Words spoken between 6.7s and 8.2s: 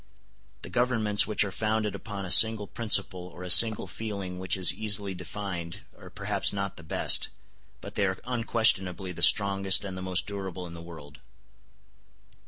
the best, but they are